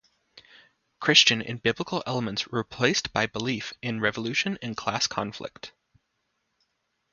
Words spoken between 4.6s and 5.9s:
class conflict.